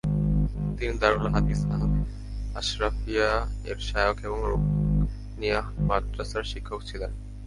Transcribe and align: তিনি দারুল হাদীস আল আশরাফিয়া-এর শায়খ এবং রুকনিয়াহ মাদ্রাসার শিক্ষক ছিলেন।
তিনি 0.77 0.93
দারুল 0.97 1.25
হাদীস 1.33 1.61
আল 1.73 1.83
আশরাফিয়া-এর 2.55 3.79
শায়খ 3.87 4.17
এবং 4.23 4.39
রুকনিয়াহ 4.43 5.65
মাদ্রাসার 5.87 6.43
শিক্ষক 6.43 6.79
ছিলেন। 6.83 7.11